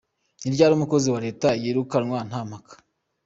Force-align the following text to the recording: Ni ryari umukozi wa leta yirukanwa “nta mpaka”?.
Ni 0.41 0.49
ryari 0.53 0.73
umukozi 0.75 1.07
wa 1.13 1.19
leta 1.25 1.49
yirukanwa 1.61 2.19
“nta 2.29 2.39
mpaka”?. 2.49 2.73